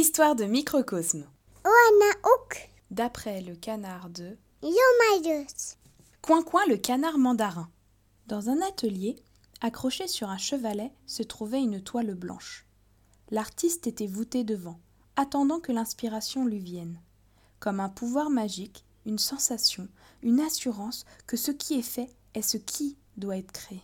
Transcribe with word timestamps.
Histoire 0.00 0.34
de 0.34 0.44
microcosme. 0.46 1.26
D'après 2.90 3.42
le 3.42 3.54
canard 3.54 4.08
de 4.08 4.38
Yomayus. 4.62 5.76
Coin-coin 6.22 6.62
le 6.68 6.78
canard 6.78 7.18
mandarin. 7.18 7.68
Dans 8.26 8.48
un 8.48 8.62
atelier, 8.62 9.16
accroché 9.60 10.08
sur 10.08 10.30
un 10.30 10.38
chevalet, 10.38 10.90
se 11.06 11.22
trouvait 11.22 11.60
une 11.60 11.82
toile 11.82 12.14
blanche. 12.14 12.64
L'artiste 13.30 13.86
était 13.86 14.06
voûté 14.06 14.42
devant, 14.42 14.80
attendant 15.16 15.60
que 15.60 15.70
l'inspiration 15.70 16.46
lui 16.46 16.60
vienne. 16.60 16.98
Comme 17.58 17.78
un 17.78 17.90
pouvoir 17.90 18.30
magique, 18.30 18.86
une 19.04 19.18
sensation, 19.18 19.86
une 20.22 20.40
assurance 20.40 21.04
que 21.26 21.36
ce 21.36 21.50
qui 21.50 21.78
est 21.78 21.82
fait 21.82 22.08
est 22.32 22.40
ce 22.40 22.56
qui 22.56 22.96
doit 23.18 23.36
être 23.36 23.52
créé. 23.52 23.82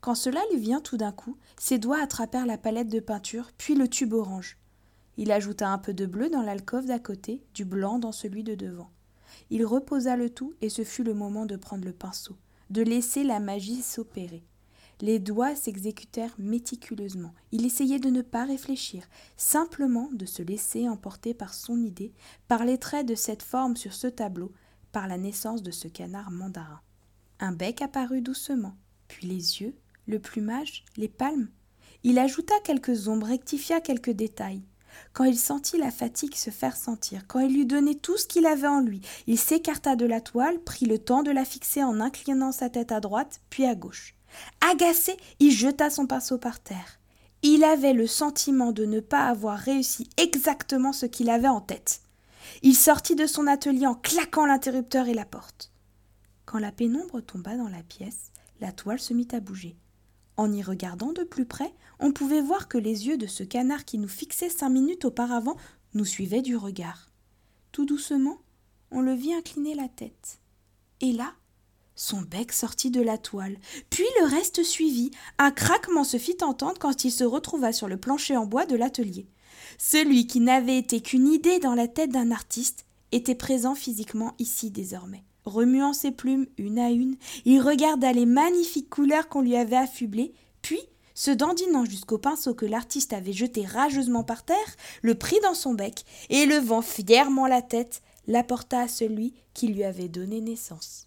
Quand 0.00 0.14
cela 0.14 0.40
lui 0.52 0.60
vient 0.60 0.80
tout 0.80 0.96
d'un 0.96 1.10
coup, 1.10 1.36
ses 1.58 1.78
doigts 1.78 2.00
attrapèrent 2.00 2.46
la 2.46 2.56
palette 2.56 2.88
de 2.88 3.00
peinture, 3.00 3.50
puis 3.58 3.74
le 3.74 3.88
tube 3.88 4.12
orange. 4.12 4.58
Il 5.16 5.30
ajouta 5.32 5.68
un 5.68 5.78
peu 5.78 5.94
de 5.94 6.06
bleu 6.06 6.28
dans 6.28 6.42
l'alcôve 6.42 6.86
d'à 6.86 6.98
côté, 6.98 7.42
du 7.54 7.64
blanc 7.64 7.98
dans 7.98 8.12
celui 8.12 8.42
de 8.42 8.54
devant. 8.54 8.90
Il 9.50 9.64
reposa 9.64 10.16
le 10.16 10.30
tout 10.30 10.54
et 10.60 10.68
ce 10.68 10.84
fut 10.84 11.04
le 11.04 11.14
moment 11.14 11.46
de 11.46 11.56
prendre 11.56 11.84
le 11.84 11.92
pinceau, 11.92 12.36
de 12.70 12.82
laisser 12.82 13.24
la 13.24 13.40
magie 13.40 13.82
s'opérer. 13.82 14.44
Les 15.00 15.18
doigts 15.18 15.56
s'exécutèrent 15.56 16.34
méticuleusement. 16.38 17.34
Il 17.50 17.66
essayait 17.66 17.98
de 17.98 18.10
ne 18.10 18.22
pas 18.22 18.44
réfléchir, 18.44 19.04
simplement 19.36 20.08
de 20.12 20.24
se 20.24 20.42
laisser 20.42 20.88
emporter 20.88 21.34
par 21.34 21.52
son 21.52 21.82
idée, 21.82 22.12
par 22.46 22.64
les 22.64 22.78
traits 22.78 23.06
de 23.06 23.16
cette 23.16 23.42
forme 23.42 23.76
sur 23.76 23.92
ce 23.92 24.06
tableau, 24.06 24.52
par 24.92 25.08
la 25.08 25.18
naissance 25.18 25.62
de 25.62 25.72
ce 25.72 25.88
canard 25.88 26.30
mandarin. 26.30 26.80
Un 27.40 27.52
bec 27.52 27.82
apparut 27.82 28.22
doucement, 28.22 28.76
puis 29.08 29.26
les 29.26 29.60
yeux, 29.60 29.74
le 30.06 30.20
plumage, 30.20 30.84
les 30.96 31.08
palmes. 31.08 31.48
Il 32.04 32.18
ajouta 32.18 32.54
quelques 32.62 33.08
ombres, 33.08 33.26
rectifia 33.26 33.80
quelques 33.80 34.10
détails. 34.10 34.62
Quand 35.12 35.24
il 35.24 35.38
sentit 35.38 35.78
la 35.78 35.90
fatigue 35.90 36.34
se 36.34 36.50
faire 36.50 36.76
sentir, 36.76 37.26
quand 37.26 37.40
il 37.40 37.54
lui 37.54 37.66
donnait 37.66 37.94
tout 37.94 38.16
ce 38.16 38.26
qu'il 38.26 38.46
avait 38.46 38.66
en 38.66 38.80
lui, 38.80 39.00
il 39.26 39.38
s'écarta 39.38 39.96
de 39.96 40.06
la 40.06 40.20
toile, 40.20 40.58
prit 40.60 40.86
le 40.86 40.98
temps 40.98 41.22
de 41.22 41.30
la 41.30 41.44
fixer 41.44 41.82
en 41.82 42.00
inclinant 42.00 42.52
sa 42.52 42.68
tête 42.70 42.92
à 42.92 43.00
droite, 43.00 43.40
puis 43.50 43.64
à 43.64 43.74
gauche. 43.74 44.14
Agacé, 44.60 45.16
il 45.40 45.52
jeta 45.52 45.90
son 45.90 46.06
pinceau 46.06 46.38
par 46.38 46.60
terre. 46.60 46.98
Il 47.42 47.62
avait 47.62 47.92
le 47.92 48.06
sentiment 48.06 48.72
de 48.72 48.86
ne 48.86 49.00
pas 49.00 49.26
avoir 49.26 49.58
réussi 49.58 50.08
exactement 50.16 50.92
ce 50.92 51.06
qu'il 51.06 51.30
avait 51.30 51.48
en 51.48 51.60
tête. 51.60 52.00
Il 52.62 52.74
sortit 52.74 53.16
de 53.16 53.26
son 53.26 53.46
atelier 53.46 53.86
en 53.86 53.94
claquant 53.94 54.46
l'interrupteur 54.46 55.08
et 55.08 55.14
la 55.14 55.24
porte. 55.24 55.70
Quand 56.46 56.58
la 56.58 56.72
pénombre 56.72 57.20
tomba 57.20 57.56
dans 57.56 57.68
la 57.68 57.82
pièce, 57.82 58.32
la 58.60 58.72
toile 58.72 59.00
se 59.00 59.12
mit 59.12 59.28
à 59.32 59.40
bouger. 59.40 59.76
En 60.36 60.52
y 60.52 60.62
regardant 60.62 61.12
de 61.12 61.22
plus 61.22 61.46
près, 61.46 61.72
on 62.00 62.12
pouvait 62.12 62.40
voir 62.40 62.68
que 62.68 62.78
les 62.78 63.06
yeux 63.06 63.16
de 63.16 63.26
ce 63.26 63.44
canard 63.44 63.84
qui 63.84 63.98
nous 63.98 64.08
fixait 64.08 64.48
cinq 64.48 64.70
minutes 64.70 65.04
auparavant 65.04 65.56
nous 65.94 66.04
suivaient 66.04 66.42
du 66.42 66.56
regard. 66.56 67.08
Tout 67.72 67.86
doucement, 67.86 68.38
on 68.90 69.00
le 69.00 69.12
vit 69.12 69.34
incliner 69.34 69.74
la 69.74 69.88
tête. 69.88 70.40
Et 71.00 71.12
là, 71.12 71.34
son 71.96 72.22
bec 72.22 72.52
sortit 72.52 72.90
de 72.90 73.00
la 73.00 73.18
toile, 73.18 73.56
puis 73.90 74.04
le 74.20 74.26
reste 74.26 74.64
suivit. 74.64 75.12
Un 75.38 75.52
craquement 75.52 76.04
se 76.04 76.16
fit 76.16 76.36
entendre 76.42 76.78
quand 76.80 77.04
il 77.04 77.12
se 77.12 77.24
retrouva 77.24 77.72
sur 77.72 77.88
le 77.88 77.96
plancher 77.96 78.36
en 78.36 78.46
bois 78.46 78.66
de 78.66 78.76
l'atelier. 78.76 79.28
Celui 79.78 80.26
qui 80.26 80.40
n'avait 80.40 80.78
été 80.78 81.00
qu'une 81.00 81.28
idée 81.28 81.60
dans 81.60 81.74
la 81.74 81.86
tête 81.86 82.10
d'un 82.10 82.32
artiste 82.32 82.86
était 83.12 83.36
présent 83.36 83.76
physiquement 83.76 84.34
ici 84.40 84.70
désormais. 84.70 85.24
Remuant 85.44 85.92
ses 85.92 86.10
plumes 86.10 86.46
une 86.56 86.78
à 86.78 86.90
une, 86.90 87.16
il 87.44 87.60
regarda 87.60 88.12
les 88.12 88.26
magnifiques 88.26 88.88
couleurs 88.88 89.28
qu'on 89.28 89.42
lui 89.42 89.56
avait 89.56 89.76
affublées, 89.76 90.32
puis, 90.62 90.80
se 91.14 91.30
dandinant 91.30 91.84
jusqu'au 91.84 92.18
pinceau 92.18 92.54
que 92.54 92.66
l'artiste 92.66 93.12
avait 93.12 93.32
jeté 93.32 93.64
rageusement 93.64 94.24
par 94.24 94.44
terre, 94.44 94.76
le 95.02 95.14
prit 95.14 95.38
dans 95.42 95.54
son 95.54 95.74
bec 95.74 96.04
et, 96.30 96.46
levant 96.46 96.82
fièrement 96.82 97.46
la 97.46 97.62
tête, 97.62 98.02
l'apporta 98.26 98.80
à 98.80 98.88
celui 98.88 99.34
qui 99.52 99.68
lui 99.68 99.84
avait 99.84 100.08
donné 100.08 100.40
naissance. 100.40 101.06